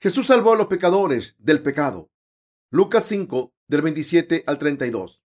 [0.00, 2.12] Jesús salvó a los pecadores del pecado.
[2.70, 5.24] Lucas 5, del 27 al 32.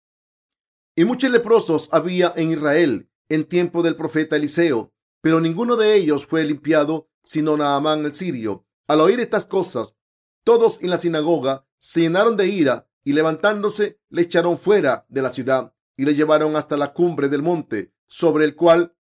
[0.95, 6.27] Y muchos leprosos había en Israel en tiempo del profeta Eliseo, pero ninguno de ellos
[6.27, 8.67] fue limpiado, sino Naamán el sirio.
[8.87, 9.95] Al oír estas cosas,
[10.45, 15.33] todos en la sinagoga se llenaron de ira y levantándose le echaron fuera de la
[15.33, 18.95] ciudad y le llevaron hasta la cumbre del monte sobre el cual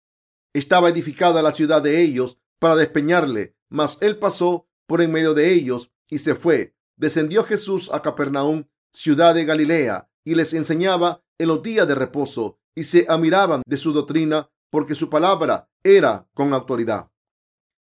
[0.53, 3.57] estaba edificada la ciudad de ellos para despeñarle.
[3.69, 6.75] Mas él pasó por en medio de ellos y se fue.
[6.97, 12.59] Descendió Jesús a Capernaum, ciudad de Galilea, y les enseñaba en los días de reposo,
[12.75, 17.11] y se admiraban de su doctrina, porque su palabra era con autoridad.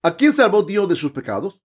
[0.03, 1.63] ¿A quién salvó Dios de sus pecados?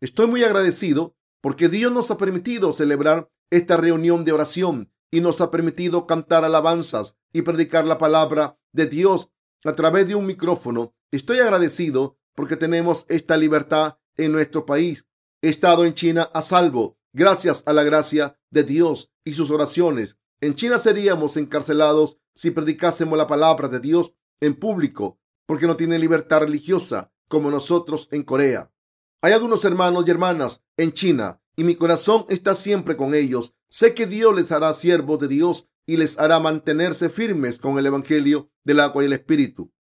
[0.00, 5.40] Estoy muy agradecido porque Dios nos ha permitido celebrar esta reunión de oración y nos
[5.40, 9.30] ha permitido cantar alabanzas y predicar la palabra de Dios
[9.64, 10.94] a través de un micrófono.
[11.10, 15.06] Estoy agradecido porque tenemos esta libertad en nuestro país.
[15.42, 20.18] He estado en China a salvo gracias a la gracia de Dios y sus oraciones.
[20.40, 25.98] En China seríamos encarcelados si predicásemos la palabra de Dios en público porque no tiene
[25.98, 28.70] libertad religiosa como nosotros en Corea.
[29.22, 33.54] Hay algunos hermanos y hermanas en China y mi corazón está siempre con ellos.
[33.68, 37.86] Sé que Dios les hará siervos de Dios y les hará mantenerse firmes con el
[37.86, 39.72] Evangelio del agua y el Espíritu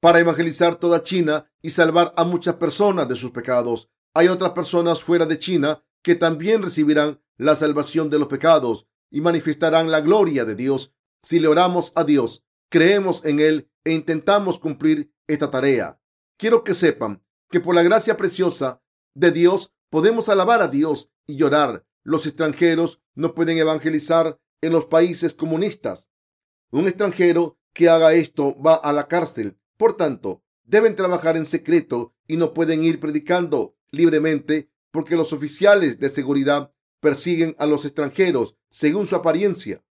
[0.00, 3.90] para evangelizar toda China y salvar a muchas personas de sus pecados.
[4.14, 9.20] Hay otras personas fuera de China que también recibirán la salvación de los pecados y
[9.20, 14.60] manifestarán la gloria de Dios si le oramos a Dios, creemos en Él e intentamos
[14.60, 16.00] cumplir esta tarea.
[16.36, 18.80] Quiero que sepan que por la gracia preciosa
[19.14, 21.84] de Dios podemos alabar a Dios y llorar.
[22.04, 26.08] Los extranjeros no pueden evangelizar en los países comunistas.
[26.70, 29.58] Un extranjero que haga esto va a la cárcel.
[29.76, 35.98] Por tanto, deben trabajar en secreto y no pueden ir predicando libremente porque los oficiales
[36.00, 39.84] de seguridad persiguen a los extranjeros según su apariencia.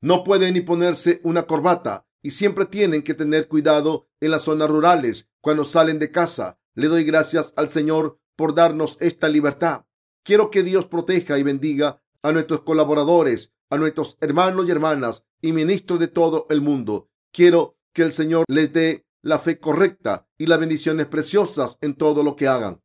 [0.00, 4.70] No pueden ni ponerse una corbata y siempre tienen que tener cuidado en las zonas
[4.70, 6.58] rurales cuando salen de casa.
[6.74, 9.84] Le doy gracias al Señor por darnos esta libertad.
[10.24, 15.52] Quiero que Dios proteja y bendiga a nuestros colaboradores, a nuestros hermanos y hermanas y
[15.52, 17.10] ministros de todo el mundo.
[17.32, 22.22] Quiero que el Señor les dé la fe correcta y las bendiciones preciosas en todo
[22.22, 22.82] lo que hagan.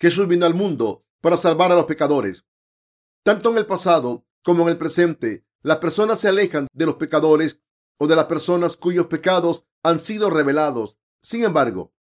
[0.00, 2.44] Jesús vino al mundo para salvar a los pecadores.
[3.24, 7.60] Tanto en el pasado como en el presente, las personas se alejan de los pecadores
[7.98, 10.98] o de las personas cuyos pecados han sido revelados.
[11.22, 11.92] Sin embargo,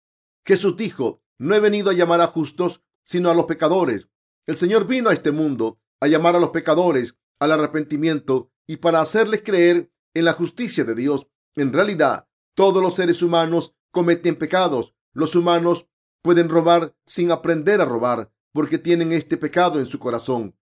[0.45, 4.09] Jesús dijo, no he venido a llamar a justos, sino a los pecadores.
[4.45, 9.01] El Señor vino a este mundo a llamar a los pecadores al arrepentimiento y para
[9.01, 11.27] hacerles creer en la justicia de Dios.
[11.55, 14.93] En realidad, todos los seres humanos cometen pecados.
[15.13, 15.87] Los humanos
[16.21, 20.57] pueden robar sin aprender a robar porque tienen este pecado en su corazón.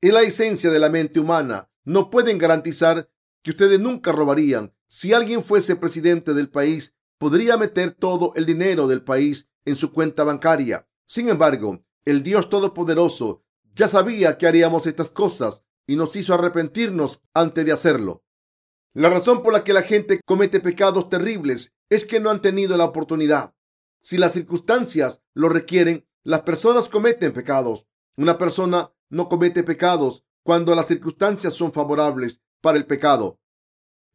[0.00, 1.70] Es la esencia de la mente humana.
[1.84, 3.10] No pueden garantizar
[3.42, 4.74] que ustedes nunca robarían.
[4.86, 9.92] Si alguien fuese presidente del país, podría meter todo el dinero del país en su
[9.92, 10.88] cuenta bancaria.
[11.06, 17.22] Sin embargo, el Dios Todopoderoso ya sabía que haríamos estas cosas y nos hizo arrepentirnos
[17.34, 18.24] antes de hacerlo.
[18.92, 22.76] La razón por la que la gente comete pecados terribles es que no han tenido
[22.76, 23.54] la oportunidad.
[24.02, 27.86] Si las circunstancias lo requieren, las personas cometen pecados.
[28.16, 33.40] Una persona no comete pecados cuando las circunstancias son favorables para el pecado.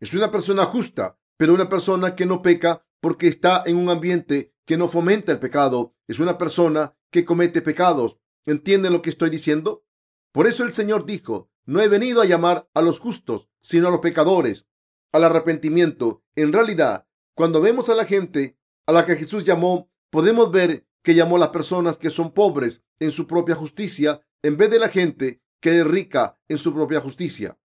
[0.02, 4.54] Es una persona justa, pero una persona que no peca porque está en un ambiente
[4.66, 8.20] que no fomenta el pecado es una persona que comete pecados.
[8.46, 9.86] ¿Entienden lo que estoy diciendo?
[10.32, 13.92] Por eso el Señor dijo, no he venido a llamar a los justos, sino a
[13.92, 14.66] los pecadores,
[15.12, 16.24] al arrepentimiento.
[16.36, 21.16] En realidad, cuando vemos a la gente a la que Jesús llamó, podemos ver que
[21.16, 24.90] llamó a las personas que son pobres en su propia justicia en vez de la
[24.90, 27.58] gente que es rica en su propia justicia.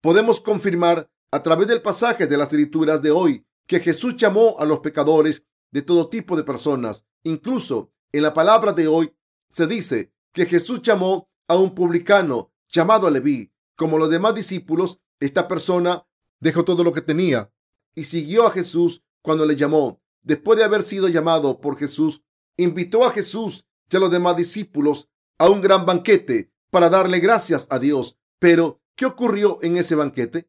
[0.00, 4.64] Podemos confirmar a través del pasaje de las escrituras de hoy que Jesús llamó a
[4.64, 7.04] los pecadores de todo tipo de personas.
[7.24, 9.12] Incluso en la palabra de hoy
[9.50, 13.52] se dice que Jesús llamó a un publicano llamado Leví.
[13.74, 16.06] Como los demás discípulos, esta persona
[16.38, 17.50] dejó todo lo que tenía
[17.94, 20.00] y siguió a Jesús cuando le llamó.
[20.22, 22.22] Después de haber sido llamado por Jesús,
[22.56, 25.08] invitó a Jesús y a los demás discípulos
[25.38, 28.18] a un gran banquete para darle gracias a Dios.
[28.38, 30.48] Pero, ¿qué ocurrió en ese banquete?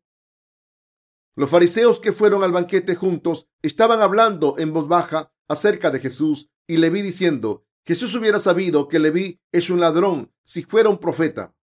[1.35, 6.49] Los fariseos que fueron al banquete juntos estaban hablando en voz baja acerca de Jesús
[6.65, 11.55] y Leví diciendo, Jesús hubiera sabido que Leví es un ladrón si fuera un profeta.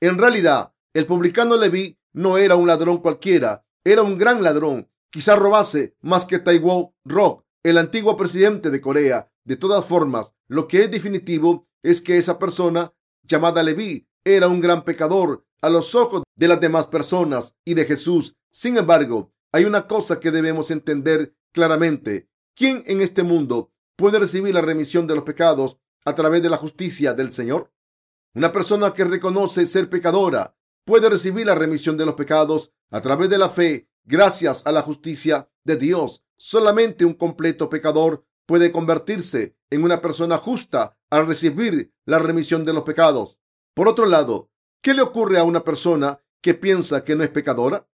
[0.00, 4.88] En realidad, el publicano Leví no era un ladrón cualquiera, era un gran ladrón.
[5.10, 9.30] Quizás robase más que Taiwo Rock, el antiguo presidente de Corea.
[9.44, 12.92] De todas formas, lo que es definitivo es que esa persona
[13.22, 17.84] llamada Leví era un gran pecador a los ojos de las demás personas y de
[17.84, 18.36] Jesús.
[18.52, 22.28] Sin embargo, hay una cosa que debemos entender claramente.
[22.54, 26.56] ¿Quién en este mundo puede recibir la remisión de los pecados a través de la
[26.56, 27.72] justicia del Señor?
[28.38, 33.28] Una persona que reconoce ser pecadora puede recibir la remisión de los pecados a través
[33.30, 36.24] de la fe gracias a la justicia de Dios.
[36.36, 42.72] Solamente un completo pecador puede convertirse en una persona justa al recibir la remisión de
[42.74, 43.40] los pecados.
[43.74, 44.52] Por otro lado,
[44.82, 47.88] ¿qué le ocurre a una persona que piensa que no es pecadora?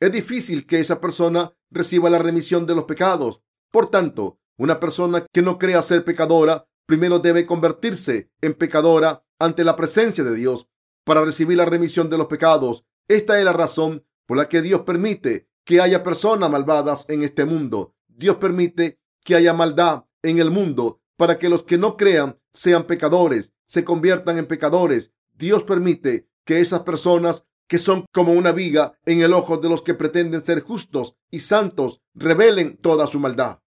[0.00, 3.42] Es difícil que esa persona reciba la remisión de los pecados.
[3.70, 9.64] Por tanto, una persona que no crea ser pecadora primero debe convertirse en pecadora ante
[9.64, 10.68] la presencia de Dios
[11.04, 12.84] para recibir la remisión de los pecados.
[13.08, 17.44] Esta es la razón por la que Dios permite que haya personas malvadas en este
[17.44, 17.94] mundo.
[18.08, 22.84] Dios permite que haya maldad en el mundo para que los que no crean sean
[22.84, 25.12] pecadores, se conviertan en pecadores.
[25.32, 29.82] Dios permite que esas personas que son como una viga en el ojo de los
[29.82, 33.60] que pretenden ser justos y santos revelen toda su maldad.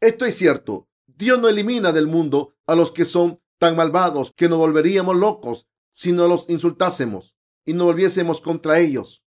[0.00, 0.88] Esto es cierto.
[1.20, 5.68] Dios no elimina del mundo a los que son tan malvados que nos volveríamos locos
[5.92, 7.36] si no los insultásemos
[7.66, 9.22] y no volviésemos contra ellos.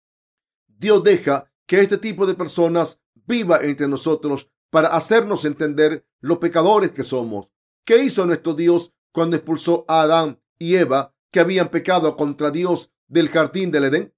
[0.65, 6.89] Dios deja que este tipo de personas viva entre nosotros para hacernos entender los pecadores
[6.89, 7.51] que somos.
[7.85, 12.91] ¿Qué hizo nuestro Dios cuando expulsó a Adán y Eva que habían pecado contra Dios
[13.07, 14.15] del jardín del Edén?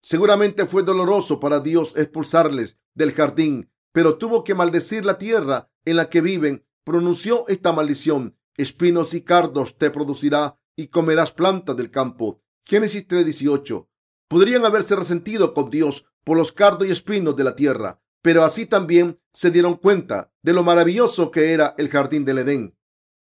[0.00, 5.96] Seguramente fue doloroso para Dios expulsarles del jardín, pero tuvo que maldecir la tierra en
[5.96, 6.64] la que viven.
[6.88, 8.38] Pronunció esta maldición.
[8.56, 12.40] Espinos y cardos te producirá y comerás plantas del campo.
[12.64, 13.90] Génesis 3:18.
[14.26, 18.64] Podrían haberse resentido con Dios por los cardos y espinos de la tierra, pero así
[18.64, 22.74] también se dieron cuenta de lo maravilloso que era el jardín del Edén.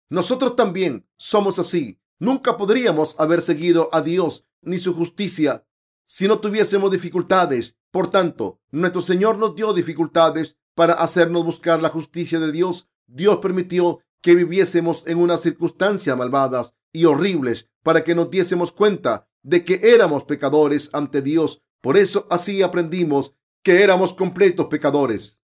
[0.07, 1.99] Nosotros también somos así.
[2.17, 5.65] Nunca podríamos haber seguido a Dios ni su justicia
[6.05, 7.75] si no tuviésemos dificultades.
[7.91, 12.89] Por tanto, nuestro Señor nos dio dificultades para hacernos buscar la justicia de Dios.
[13.09, 19.27] Dios permitió que viviésemos en unas circunstancias malvadas y horribles para que nos diésemos cuenta
[19.41, 21.61] de que éramos pecadores ante Dios.
[21.81, 25.41] Por eso así aprendimos que éramos completos pecadores.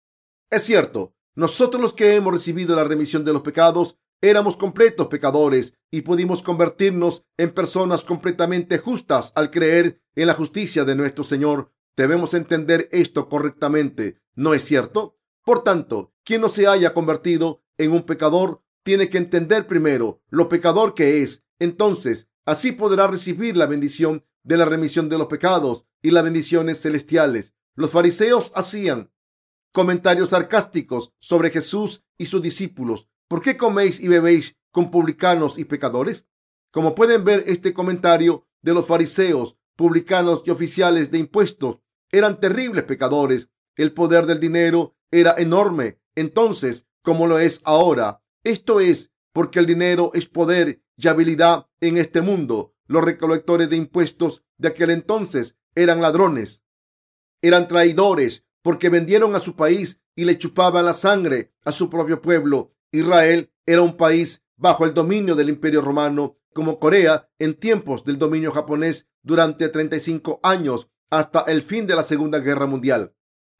[0.49, 5.77] Es cierto, nosotros los que hemos recibido la remisión de los pecados éramos completos pecadores
[5.91, 11.71] y pudimos convertirnos en personas completamente justas al creer en la justicia de nuestro Señor.
[11.97, 15.17] Debemos entender esto correctamente, ¿no es cierto?
[15.45, 20.49] Por tanto, quien no se haya convertido en un pecador tiene que entender primero lo
[20.49, 21.43] pecador que es.
[21.59, 26.81] Entonces, así podrá recibir la bendición de la remisión de los pecados y las bendiciones
[26.81, 27.53] celestiales.
[27.75, 29.11] Los fariseos hacían
[29.71, 33.07] comentarios sarcásticos sobre Jesús y sus discípulos.
[33.27, 36.27] ¿Por qué coméis y bebéis con publicanos y pecadores?
[36.71, 41.79] Como pueden ver, este comentario de los fariseos, publicanos y oficiales de impuestos
[42.11, 43.49] eran terribles pecadores.
[43.75, 48.21] El poder del dinero era enorme entonces como lo es ahora.
[48.43, 52.73] Esto es porque el dinero es poder y habilidad en este mundo.
[52.87, 56.63] Los recolectores de impuestos de aquel entonces eran ladrones,
[57.41, 62.21] eran traidores porque vendieron a su país y le chupaban la sangre a su propio
[62.21, 62.73] pueblo.
[62.91, 68.17] Israel era un país bajo el dominio del imperio romano, como Corea en tiempos del
[68.17, 73.14] dominio japonés durante 35 años hasta el fin de la Segunda Guerra Mundial.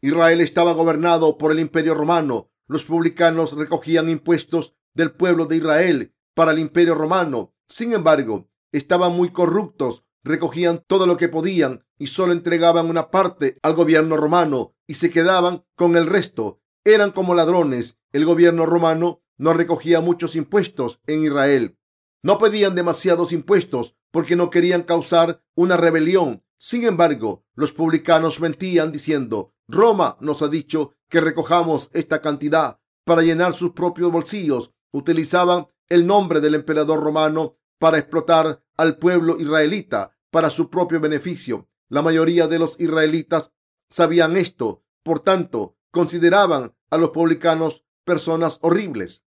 [0.06, 2.52] Israel estaba gobernado por el imperio romano.
[2.68, 7.56] Los publicanos recogían impuestos del pueblo de Israel para el imperio romano.
[7.68, 13.58] Sin embargo, estaban muy corruptos, recogían todo lo que podían y solo entregaban una parte
[13.64, 16.62] al gobierno romano y se quedaban con el resto.
[16.84, 17.98] Eran como ladrones.
[18.12, 21.80] El gobierno romano no recogía muchos impuestos en Israel.
[22.22, 26.44] No pedían demasiados impuestos porque no querían causar una rebelión.
[26.60, 33.22] Sin embargo, los publicanos mentían diciendo, Roma nos ha dicho que recojamos esta cantidad para
[33.22, 34.72] llenar sus propios bolsillos.
[34.92, 41.70] Utilizaban el nombre del emperador romano para explotar al pueblo israelita para su propio beneficio.
[41.90, 43.52] La mayoría de los israelitas
[43.90, 49.24] sabían esto, por tanto, consideraban a los publicanos personas horribles.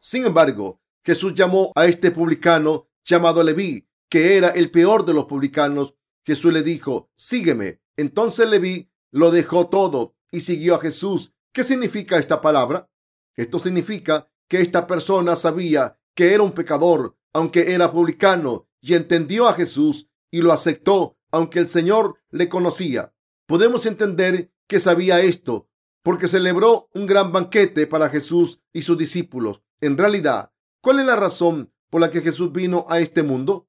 [0.00, 5.24] Sin embargo, Jesús llamó a este publicano llamado Leví, que era el peor de los
[5.26, 5.94] publicanos.
[6.24, 7.80] Jesús le dijo, sígueme.
[7.96, 11.32] Entonces Leví lo dejó todo y siguió a Jesús.
[11.52, 12.90] ¿Qué significa esta palabra?
[13.36, 19.48] Esto significa que esta persona sabía que era un pecador, aunque era publicano, y entendió
[19.48, 23.14] a Jesús y lo aceptó, aunque el Señor le conocía.
[23.46, 25.68] Podemos entender que sabía esto
[26.02, 29.62] porque celebró un gran banquete para Jesús y sus discípulos.
[29.80, 33.68] En realidad, ¿cuál es la razón por la que Jesús vino a este mundo?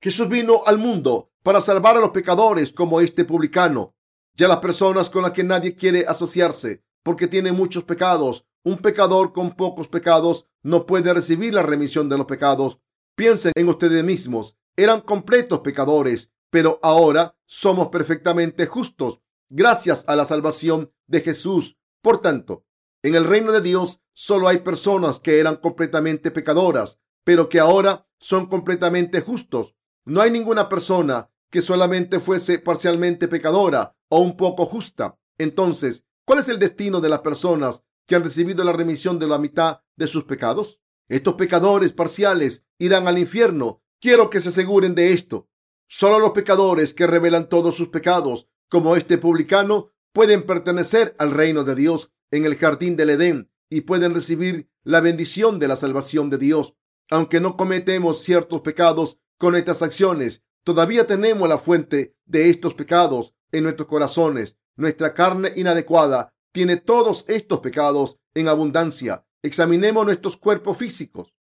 [0.00, 3.94] Jesús vino al mundo para salvar a los pecadores como este publicano
[4.36, 8.46] y a las personas con las que nadie quiere asociarse porque tiene muchos pecados.
[8.64, 12.78] Un pecador con pocos pecados no puede recibir la remisión de los pecados.
[13.16, 14.56] Piensen en ustedes mismos.
[14.76, 19.20] Eran completos pecadores, pero ahora somos perfectamente justos
[19.50, 21.76] gracias a la salvación de Jesús.
[22.00, 22.64] Por tanto,
[23.02, 28.06] en el reino de Dios solo hay personas que eran completamente pecadoras, pero que ahora
[28.18, 29.76] son completamente justos.
[30.04, 35.18] No hay ninguna persona que solamente fuese parcialmente pecadora o un poco justa.
[35.38, 39.38] Entonces, ¿cuál es el destino de las personas que han recibido la remisión de la
[39.38, 40.82] mitad de sus pecados?
[41.08, 43.82] Estos pecadores parciales irán al infierno.
[44.02, 45.48] Quiero que se aseguren de esto.
[45.88, 51.64] Solo los pecadores que revelan todos sus pecados, como este publicano, pueden pertenecer al reino
[51.64, 56.28] de Dios en el jardín del Edén y pueden recibir la bendición de la salvación
[56.28, 56.74] de Dios.
[57.08, 63.34] Aunque no cometemos ciertos pecados con estas acciones, todavía tenemos la fuente de estos pecados
[63.52, 64.56] en nuestros corazones.
[64.76, 69.24] Nuestra carne inadecuada tiene todos estos pecados en abundancia.
[69.42, 71.34] Examinemos nuestros cuerpos físicos.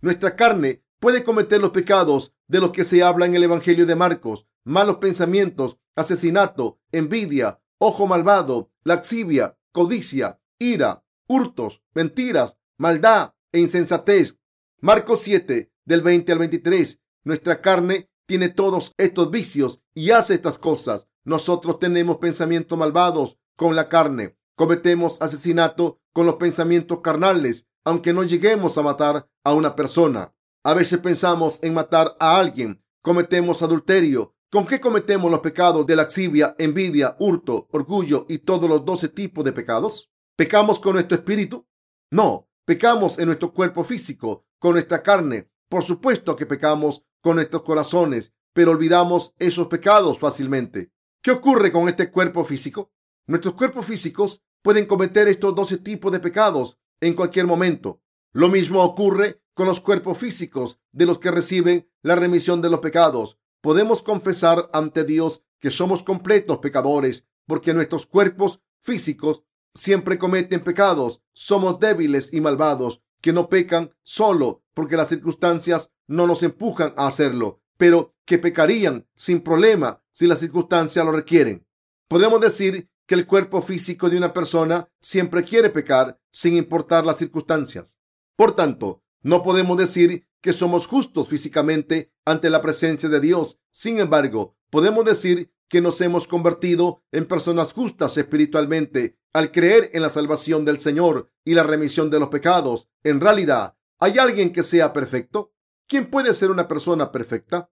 [0.00, 3.96] Nuestra carne puede cometer los pecados de los que se habla en el Evangelio de
[3.96, 14.38] Marcos, malos pensamientos, asesinato, envidia, ojo malvado, laxivia, codicia, ira, hurtos, mentiras, maldad e insensatez.
[14.80, 17.00] Marcos 7, del 20 al 23.
[17.24, 21.08] Nuestra carne tiene todos estos vicios y hace estas cosas.
[21.24, 24.36] Nosotros tenemos pensamientos malvados con la carne.
[24.56, 30.34] Cometemos asesinato con los pensamientos carnales, aunque no lleguemos a matar a una persona.
[30.62, 32.82] A veces pensamos en matar a alguien.
[33.02, 34.34] Cometemos adulterio.
[34.50, 39.44] ¿Con qué cometemos los pecados de laxivia, envidia, hurto, orgullo y todos los doce tipos
[39.44, 40.10] de pecados?
[40.36, 41.66] ¿Pecamos con nuestro espíritu?
[42.10, 45.50] No, pecamos en nuestro cuerpo físico, con nuestra carne.
[45.68, 50.90] Por supuesto que pecamos con nuestros corazones, pero olvidamos esos pecados fácilmente.
[51.22, 52.92] ¿Qué ocurre con este cuerpo físico?
[53.26, 58.00] Nuestros cuerpos físicos pueden cometer estos doce tipos de pecados en cualquier momento.
[58.32, 62.80] Lo mismo ocurre con los cuerpos físicos de los que reciben la remisión de los
[62.80, 63.38] pecados.
[63.60, 69.42] Podemos confesar ante Dios que somos completos pecadores porque nuestros cuerpos físicos
[69.74, 71.22] siempre cometen pecados.
[71.34, 77.06] Somos débiles y malvados que no pecan solo porque las circunstancias no nos empujan a
[77.06, 81.66] hacerlo, pero que pecarían sin problema si las circunstancias lo requieren.
[82.06, 87.16] Podemos decir que el cuerpo físico de una persona siempre quiere pecar sin importar las
[87.16, 87.98] circunstancias.
[88.36, 93.60] Por tanto, no podemos decir que somos justos físicamente ante la presencia de Dios.
[93.70, 100.02] Sin embargo, podemos decir que nos hemos convertido en personas justas espiritualmente al creer en
[100.02, 102.90] la salvación del Señor y la remisión de los pecados.
[103.04, 105.54] En realidad, ¿hay alguien que sea perfecto?
[105.88, 107.70] ¿Quién puede ser una persona perfecta?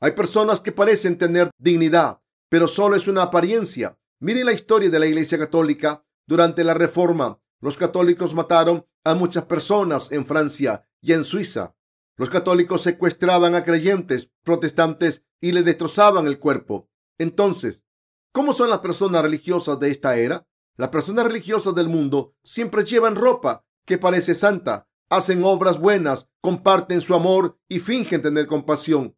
[0.00, 3.98] Hay personas que parecen tener dignidad, pero solo es una apariencia.
[4.20, 7.40] Miren la historia de la Iglesia Católica durante la Reforma.
[7.60, 11.74] Los católicos mataron a muchas personas en Francia y en Suiza.
[12.16, 16.90] Los católicos secuestraban a creyentes protestantes y les destrozaban el cuerpo.
[17.18, 17.84] Entonces,
[18.32, 20.46] ¿cómo son las personas religiosas de esta era?
[20.76, 27.00] Las personas religiosas del mundo siempre llevan ropa que parece santa, hacen obras buenas, comparten
[27.00, 29.16] su amor y fingen tener compasión.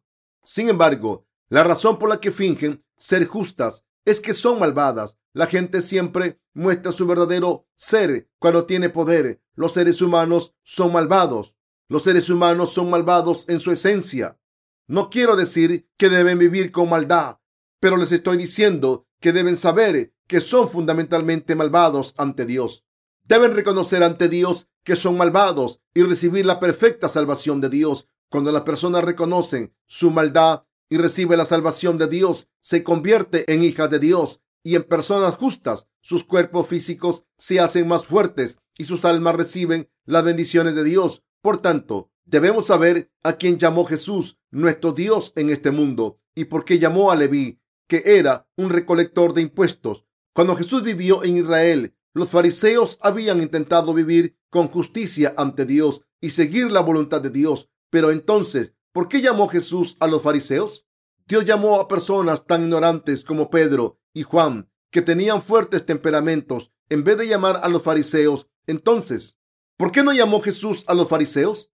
[0.51, 5.15] Sin embargo, la razón por la que fingen ser justas es que son malvadas.
[5.31, 9.43] La gente siempre muestra su verdadero ser cuando tiene poder.
[9.53, 11.55] Los seres humanos son malvados.
[11.87, 14.39] Los seres humanos son malvados en su esencia.
[14.87, 17.37] No quiero decir que deben vivir con maldad,
[17.79, 22.87] pero les estoy diciendo que deben saber que son fundamentalmente malvados ante Dios.
[23.23, 28.09] Deben reconocer ante Dios que son malvados y recibir la perfecta salvación de Dios.
[28.29, 33.63] Cuando las personas reconocen su maldad y reciben la salvación de Dios, se convierte en
[33.63, 35.87] hijas de Dios y en personas justas.
[36.01, 41.23] Sus cuerpos físicos se hacen más fuertes y sus almas reciben las bendiciones de Dios.
[41.41, 46.65] Por tanto, debemos saber a quién llamó Jesús, nuestro Dios en este mundo, y por
[46.65, 50.05] qué llamó a Leví, que era un recolector de impuestos.
[50.33, 56.29] Cuando Jesús vivió en Israel, los fariseos habían intentado vivir con justicia ante Dios y
[56.29, 57.69] seguir la voluntad de Dios.
[57.89, 60.85] Pero entonces, ¿por qué llamó Jesús a los fariseos?
[61.27, 67.03] Dios llamó a personas tan ignorantes como Pedro y Juan, que tenían fuertes temperamentos, en
[67.03, 68.47] vez de llamar a los fariseos.
[68.65, 69.37] Entonces,
[69.77, 71.71] ¿por qué no llamó Jesús a los fariseos?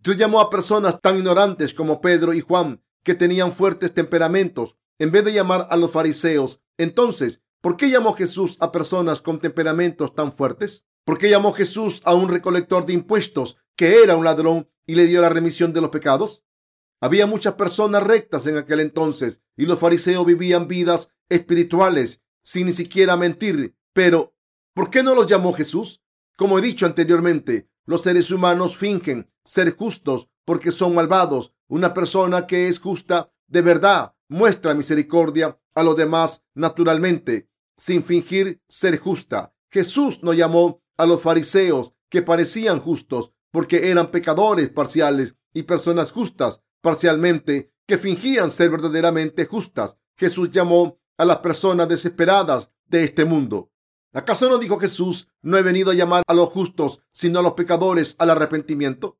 [0.00, 5.10] Dios llamó a personas tan ignorantes como Pedro y Juan, que tenían fuertes temperamentos, en
[5.10, 6.60] vez de llamar a los fariseos.
[6.76, 10.86] Entonces, ¿por qué llamó Jesús a personas con temperamentos tan fuertes?
[11.04, 15.06] ¿Por qué llamó Jesús a un recolector de impuestos que era un ladrón y le
[15.06, 16.44] dio la remisión de los pecados?
[17.00, 22.72] Había muchas personas rectas en aquel entonces y los fariseos vivían vidas espirituales sin ni
[22.72, 23.76] siquiera mentir.
[23.92, 24.34] Pero,
[24.74, 26.02] ¿por qué no los llamó Jesús?
[26.36, 31.52] Como he dicho anteriormente, los seres humanos fingen ser justos porque son malvados.
[31.68, 38.62] Una persona que es justa de verdad muestra misericordia a los demás naturalmente, sin fingir
[38.68, 39.54] ser justa.
[39.70, 46.12] Jesús no llamó a los fariseos que parecían justos porque eran pecadores parciales y personas
[46.12, 49.98] justas parcialmente que fingían ser verdaderamente justas.
[50.16, 53.70] Jesús llamó a las personas desesperadas de este mundo.
[54.12, 57.52] ¿Acaso no dijo Jesús, no he venido a llamar a los justos, sino a los
[57.52, 59.18] pecadores al arrepentimiento?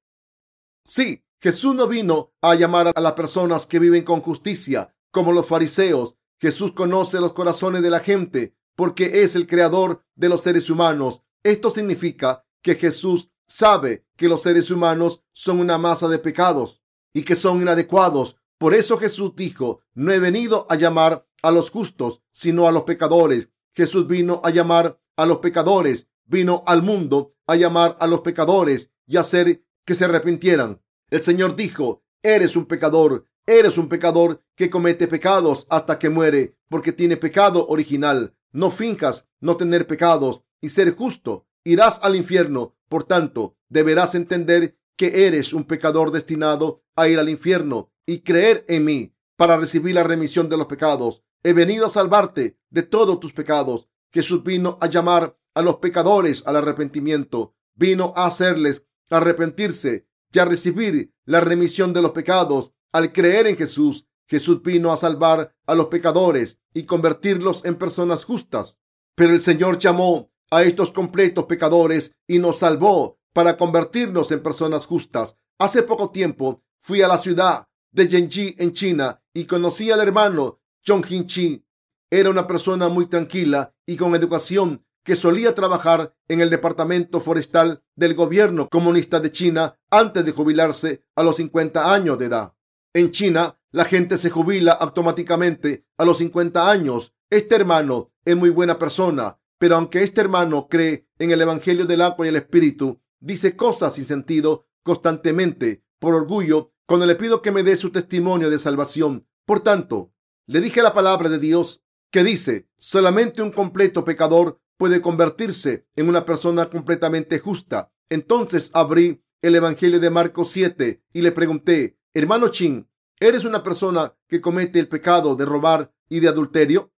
[0.85, 5.47] Sí, Jesús no vino a llamar a las personas que viven con justicia, como los
[5.47, 6.17] fariseos.
[6.41, 11.23] Jesús conoce los corazones de la gente porque es el creador de los seres humanos.
[11.43, 17.23] Esto significa que Jesús sabe que los seres humanos son una masa de pecados y
[17.23, 18.37] que son inadecuados.
[18.59, 22.83] Por eso Jesús dijo, no he venido a llamar a los justos, sino a los
[22.83, 23.49] pecadores.
[23.75, 28.91] Jesús vino a llamar a los pecadores, vino al mundo a llamar a los pecadores
[29.07, 30.83] y hacer que se arrepintieran.
[31.11, 36.57] El Señor dijo, eres un pecador, eres un pecador que comete pecados hasta que muere,
[36.69, 38.35] porque tiene pecado original.
[38.53, 41.48] No finjas no tener pecados y ser justo.
[41.69, 42.79] Irás al infierno.
[42.89, 48.65] Por tanto, deberás entender que eres un pecador destinado a ir al infierno y creer
[48.69, 51.23] en mí para recibir la remisión de los pecados.
[51.43, 53.87] He venido a salvarte de todos tus pecados.
[54.11, 57.55] Jesús vino a llamar a los pecadores al arrepentimiento.
[57.75, 62.73] Vino a hacerles arrepentirse y a recibir la remisión de los pecados.
[62.93, 68.25] Al creer en Jesús, Jesús vino a salvar a los pecadores y convertirlos en personas
[68.25, 68.79] justas.
[69.15, 74.87] Pero el Señor llamó a estos completos pecadores y nos salvó para convertirnos en personas
[74.87, 75.37] justas.
[75.59, 80.61] Hace poco tiempo fui a la ciudad de Yenji en China y conocí al hermano
[80.87, 81.65] Zhong Chi.
[82.11, 87.83] Era una persona muy tranquila y con educación que solía trabajar en el departamento forestal
[87.97, 92.53] del gobierno comunista de China antes de jubilarse a los 50 años de edad.
[92.95, 97.15] En China, la gente se jubila automáticamente a los 50 años.
[97.31, 102.03] Este hermano es muy buena persona, pero aunque este hermano cree en el Evangelio del
[102.03, 107.51] agua y el Espíritu, dice cosas sin sentido constantemente por orgullo cuando le pido que
[107.51, 109.27] me dé su testimonio de salvación.
[109.45, 110.13] Por tanto,
[110.47, 116.09] le dije la palabra de Dios que dice, solamente un completo pecador puede convertirse en
[116.09, 117.93] una persona completamente justa.
[118.09, 122.89] Entonces abrí el Evangelio de Marcos 7 y le pregunté, hermano Chin,
[123.21, 126.93] ¿eres una persona que comete el pecado de robar y de adulterio?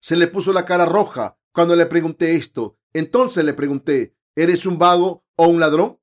[0.00, 2.78] Se le puso la cara roja cuando le pregunté esto.
[2.94, 6.00] Entonces le pregunté, ¿eres un vago o un ladrón?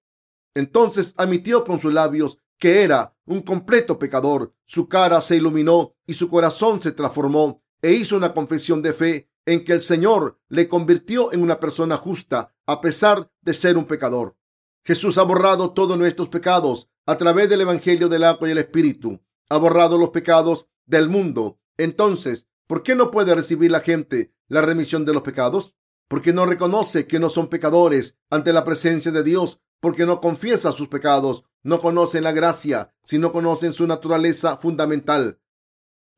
[0.54, 4.54] Entonces admitió con sus labios que era un completo pecador.
[4.67, 9.32] Su cara se iluminó y su corazón se transformó e hizo una confesión de fe
[9.48, 13.86] en que el Señor le convirtió en una persona justa a pesar de ser un
[13.86, 14.38] pecador.
[14.86, 19.24] Jesús ha borrado todos nuestros pecados a través del Evangelio del agua y el Espíritu.
[19.50, 21.60] Ha borrado los pecados del mundo.
[21.78, 25.76] Entonces, ¿por qué no puede recibir la gente la remisión de los pecados?
[26.08, 30.72] Porque no reconoce que no son pecadores ante la presencia de Dios, porque no confiesa
[30.72, 35.40] sus pecados, no conocen la gracia, sino conocen su naturaleza fundamental.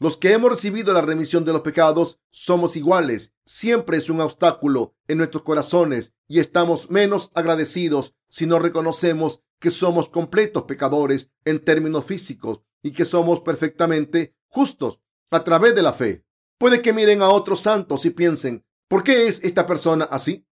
[0.01, 3.33] Los que hemos recibido la remisión de los pecados somos iguales.
[3.43, 9.71] Siempre es un obstáculo en nuestros corazones y estamos menos agradecidos si no reconocemos que
[9.71, 15.91] somos completos pecadores en términos físicos y que somos perfectamente justos a través de la
[15.91, 16.25] fe.
[16.59, 20.45] Puede que miren a otros santos y piensen, ¿por qué es esta persona así?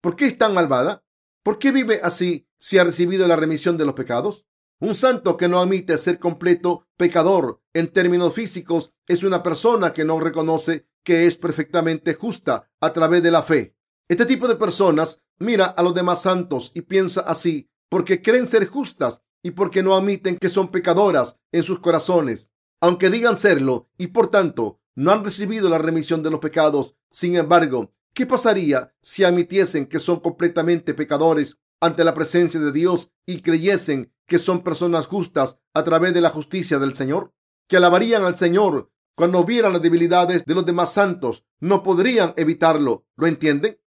[0.00, 1.04] ¿Por qué es tan malvada?
[1.42, 4.46] ¿Por qué vive así si ha recibido la remisión de los pecados?
[4.80, 10.04] Un santo que no admite ser completo pecador en términos físicos es una persona que
[10.04, 13.74] no reconoce que es perfectamente justa a través de la fe.
[14.08, 18.68] Este tipo de personas mira a los demás santos y piensa así porque creen ser
[18.68, 24.08] justas y porque no admiten que son pecadoras en sus corazones, aunque digan serlo y
[24.08, 26.96] por tanto no han recibido la remisión de los pecados.
[27.10, 33.10] Sin embargo, ¿qué pasaría si admitiesen que son completamente pecadores ante la presencia de Dios
[33.26, 37.34] y creyesen que son personas justas a través de la justicia del Señor,
[37.68, 43.06] que alabarían al Señor cuando vieran las debilidades de los demás santos, no podrían evitarlo.
[43.16, 43.78] ¿Lo entienden?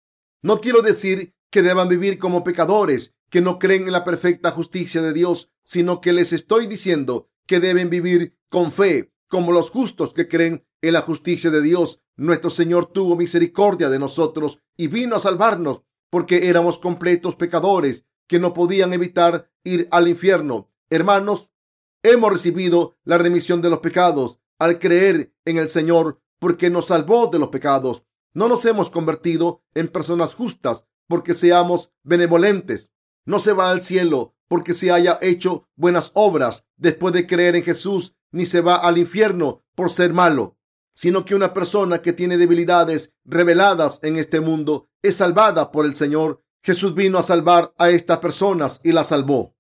[0.42, 5.02] No quiero decir que deban vivir como pecadores, que no creen en la perfecta justicia
[5.02, 10.14] de Dios, sino que les estoy diciendo que deben vivir con fe, como los justos
[10.14, 12.02] que creen en la justicia de Dios.
[12.16, 18.40] Nuestro Señor tuvo misericordia de nosotros y vino a salvarnos porque éramos completos pecadores que
[18.40, 20.70] no podían evitar ir al infierno.
[20.90, 21.52] Hermanos,
[22.04, 27.28] hemos recibido la remisión de los pecados al creer en el Señor porque nos salvó
[27.28, 28.04] de los pecados.
[28.34, 32.92] No nos hemos convertido en personas justas porque seamos benevolentes.
[33.26, 37.64] No se va al cielo porque se haya hecho buenas obras después de creer en
[37.64, 40.58] Jesús, ni se va al infierno por ser malo,
[40.96, 45.96] sino que una persona que tiene debilidades reveladas en este mundo es salvada por el
[45.96, 46.42] Señor.
[46.64, 49.56] Jesús vino a salvar a estas personas y las salvó.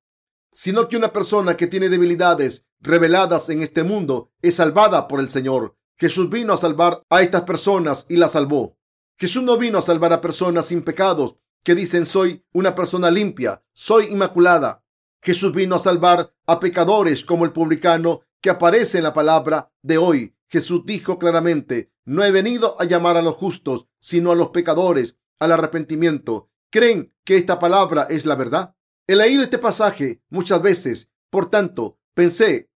[0.53, 5.29] Sino que una persona que tiene debilidades reveladas en este mundo es salvada por el
[5.29, 5.75] Señor.
[5.97, 8.77] Jesús vino a salvar a estas personas y las salvó.
[9.17, 13.63] Jesús no vino a salvar a personas sin pecados que dicen soy una persona limpia,
[13.73, 14.83] soy inmaculada.
[15.21, 19.97] Jesús vino a salvar a pecadores como el publicano que aparece en la palabra de
[19.97, 20.35] hoy.
[20.47, 25.17] Jesús dijo claramente, no he venido a llamar a los justos, sino a los pecadores
[25.39, 26.49] al arrepentimiento.
[26.69, 28.75] ¿Creen que esta palabra es la verdad?
[29.07, 32.69] He leído este pasaje muchas veces, por tanto, pensé,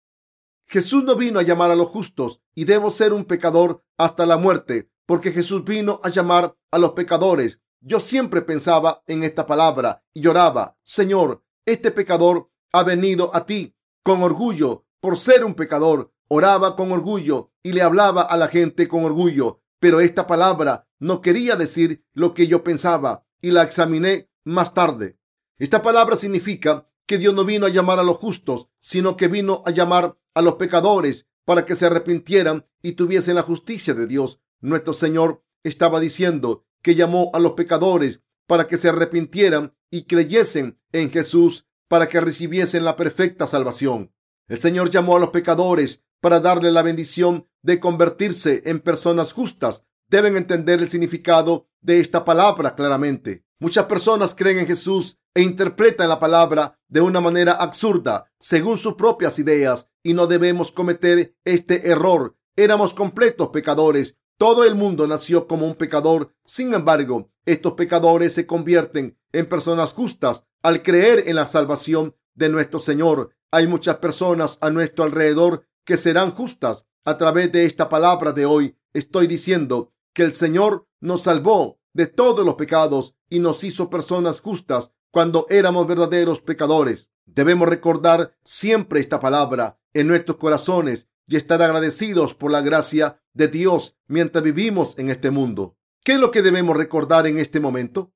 [0.67, 4.37] Jesús no vino a llamar a los justos y debo ser un pecador hasta la
[4.37, 7.61] muerte porque Jesús vino a llamar a los pecadores.
[7.81, 13.75] Yo siempre pensaba en esta palabra y lloraba, Señor, este pecador ha venido a ti
[14.03, 16.13] con orgullo por ser un pecador.
[16.29, 21.21] Oraba con orgullo y le hablaba a la gente con orgullo, pero esta palabra no
[21.23, 25.19] quería decir lo que yo pensaba y la examiné más tarde.
[25.59, 29.63] Esta palabra significa que Dios no vino a llamar a los justos, sino que vino
[29.65, 34.41] a llamar a los pecadores para que se arrepintieran y tuviesen la justicia de Dios.
[34.61, 40.79] Nuestro Señor estaba diciendo que llamó a los pecadores para que se arrepintieran y creyesen
[40.93, 44.13] en Jesús para que recibiesen la perfecta salvación.
[44.49, 49.85] El Señor llamó a los pecadores para darle la bendición de convertirse en personas justas.
[50.09, 53.45] Deben entender el significado de esta palabra claramente.
[53.61, 58.95] Muchas personas creen en Jesús e interpretan la palabra de una manera absurda, según sus
[58.95, 62.37] propias ideas, y no debemos cometer este error.
[62.57, 66.33] Éramos completos pecadores todo el mundo nació como un pecador.
[66.45, 72.49] Sin embargo, estos pecadores se convierten en personas justas al creer en la salvación de
[72.49, 73.31] nuestro Señor.
[73.51, 78.45] Hay muchas personas a nuestro alrededor que serán justas a través de esta palabra de
[78.45, 78.77] hoy.
[78.93, 84.41] Estoy diciendo que el Señor nos salvó de todos los pecados y nos hizo personas
[84.41, 87.09] justas cuando éramos verdaderos pecadores.
[87.25, 93.49] Debemos recordar siempre esta palabra en nuestros corazones y estar agradecidos por la gracia de
[93.49, 95.79] Dios mientras vivimos en este mundo.
[96.05, 98.13] ¿Qué es lo que debemos recordar en este momento?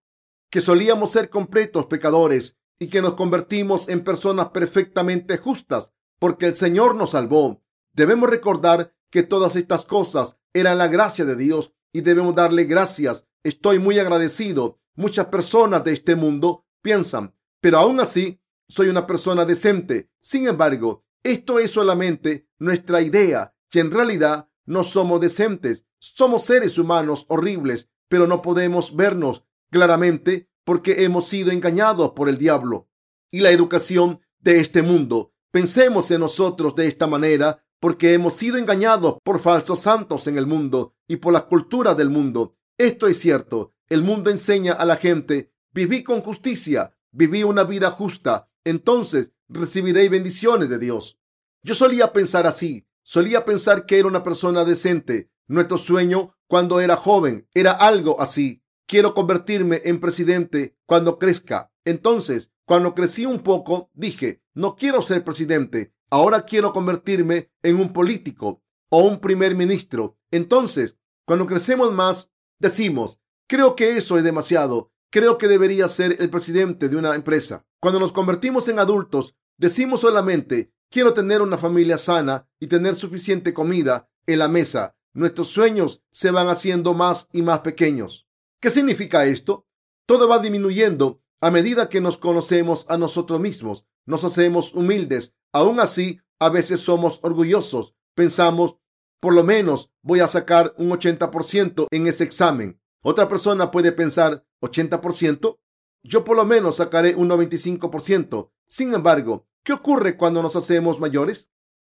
[0.50, 6.56] Que solíamos ser completos pecadores y que nos convertimos en personas perfectamente justas porque el
[6.56, 7.62] Señor nos salvó.
[7.92, 13.28] Debemos recordar que todas estas cosas eran la gracia de Dios y debemos darle gracias.
[13.44, 14.80] Estoy muy agradecido.
[14.96, 20.10] Muchas personas de este mundo piensan, pero aún así soy una persona decente.
[20.18, 25.86] Sin embargo, esto es solamente nuestra idea, que en realidad no somos decentes.
[26.00, 32.38] Somos seres humanos horribles, pero no podemos vernos claramente porque hemos sido engañados por el
[32.38, 32.88] diablo
[33.30, 35.32] y la educación de este mundo.
[35.50, 40.46] Pensemos en nosotros de esta manera porque hemos sido engañados por falsos santos en el
[40.46, 42.56] mundo y por la cultura del mundo.
[42.78, 43.74] Esto es cierto.
[43.88, 50.10] El mundo enseña a la gente, viví con justicia, viví una vida justa, entonces recibiréis
[50.10, 51.18] bendiciones de Dios.
[51.62, 55.30] Yo solía pensar así, solía pensar que era una persona decente.
[55.46, 58.61] Nuestro sueño cuando era joven era algo así.
[58.92, 61.72] Quiero convertirme en presidente cuando crezca.
[61.86, 65.94] Entonces, cuando crecí un poco, dije, no quiero ser presidente.
[66.10, 70.18] Ahora quiero convertirme en un político o un primer ministro.
[70.30, 74.92] Entonces, cuando crecemos más, decimos, creo que eso es demasiado.
[75.10, 77.64] Creo que debería ser el presidente de una empresa.
[77.80, 83.54] Cuando nos convertimos en adultos, decimos solamente, quiero tener una familia sana y tener suficiente
[83.54, 84.98] comida en la mesa.
[85.14, 88.26] Nuestros sueños se van haciendo más y más pequeños.
[88.62, 89.66] ¿Qué significa esto?
[90.06, 93.88] Todo va disminuyendo a medida que nos conocemos a nosotros mismos.
[94.06, 95.34] Nos hacemos humildes.
[95.52, 97.96] Aún así, a veces somos orgullosos.
[98.14, 98.76] Pensamos,
[99.18, 102.80] por lo menos voy a sacar un 80% en ese examen.
[103.02, 105.58] Otra persona puede pensar, ¿80%?
[106.04, 108.52] Yo por lo menos sacaré un 95%.
[108.68, 111.50] Sin embargo, ¿qué ocurre cuando nos hacemos mayores?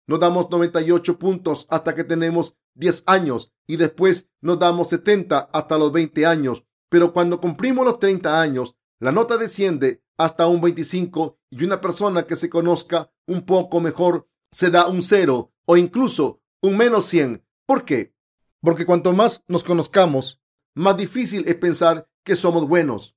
[0.07, 5.79] Nos damos 98 puntos hasta que tenemos 10 años y después nos damos 70 hasta
[5.79, 6.65] los 20 años.
[6.89, 12.27] Pero cuando cumplimos los 30 años, la nota desciende hasta un 25 y una persona
[12.27, 17.45] que se conozca un poco mejor se da un 0 o incluso un menos 100.
[17.67, 18.15] ¿Por qué?
[18.61, 20.41] Porque cuanto más nos conozcamos,
[20.75, 23.17] más difícil es pensar que somos buenos.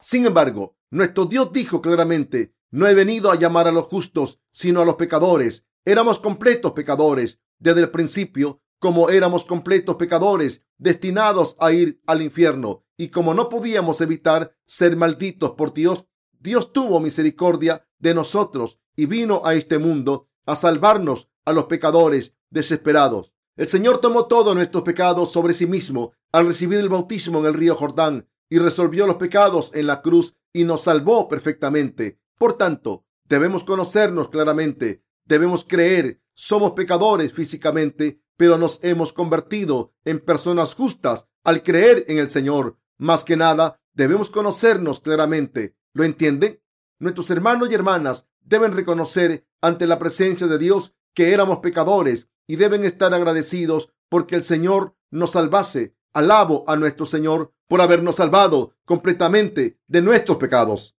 [0.00, 4.80] Sin embargo, nuestro Dios dijo claramente, No he venido a llamar a los justos, sino
[4.80, 5.66] a los pecadores.
[5.88, 12.84] Éramos completos pecadores desde el principio, como éramos completos pecadores destinados a ir al infierno
[12.96, 16.04] y como no podíamos evitar ser malditos por Dios,
[16.40, 22.34] Dios tuvo misericordia de nosotros y vino a este mundo a salvarnos a los pecadores
[22.50, 23.32] desesperados.
[23.54, 27.54] El Señor tomó todos nuestros pecados sobre sí mismo al recibir el bautismo en el
[27.54, 32.18] río Jordán y resolvió los pecados en la cruz y nos salvó perfectamente.
[32.36, 40.20] Por tanto, debemos conocernos claramente, debemos creer, somos pecadores físicamente, pero nos hemos convertido en
[40.20, 42.78] personas justas al creer en el Señor.
[42.98, 45.76] Más que nada, debemos conocernos claramente.
[45.92, 46.60] ¿Lo entienden?
[46.98, 52.56] Nuestros hermanos y hermanas deben reconocer ante la presencia de Dios que éramos pecadores y
[52.56, 55.96] deben estar agradecidos porque el Señor nos salvase.
[56.12, 60.95] Alabo a nuestro Señor por habernos salvado completamente de nuestros pecados.